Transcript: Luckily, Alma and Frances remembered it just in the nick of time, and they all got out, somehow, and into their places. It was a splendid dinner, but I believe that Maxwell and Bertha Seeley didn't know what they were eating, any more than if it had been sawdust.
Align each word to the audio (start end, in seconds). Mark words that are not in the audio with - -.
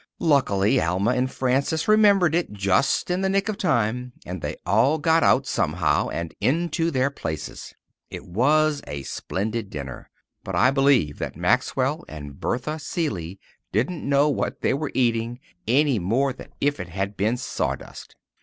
Luckily, 0.17 0.81
Alma 0.81 1.11
and 1.11 1.29
Frances 1.31 1.87
remembered 1.87 2.33
it 2.33 2.51
just 2.51 3.11
in 3.11 3.21
the 3.21 3.29
nick 3.29 3.47
of 3.49 3.59
time, 3.59 4.13
and 4.25 4.41
they 4.41 4.55
all 4.65 4.97
got 4.97 5.21
out, 5.21 5.45
somehow, 5.45 6.09
and 6.09 6.33
into 6.41 6.89
their 6.89 7.11
places. 7.11 7.75
It 8.09 8.25
was 8.25 8.81
a 8.87 9.03
splendid 9.03 9.69
dinner, 9.69 10.09
but 10.43 10.55
I 10.55 10.71
believe 10.71 11.19
that 11.19 11.35
Maxwell 11.35 12.03
and 12.07 12.39
Bertha 12.39 12.79
Seeley 12.79 13.39
didn't 13.71 14.03
know 14.09 14.27
what 14.27 14.61
they 14.61 14.73
were 14.73 14.89
eating, 14.95 15.39
any 15.67 15.99
more 15.99 16.33
than 16.33 16.47
if 16.59 16.79
it 16.79 16.89
had 16.89 17.15
been 17.15 17.37
sawdust. 17.37 18.15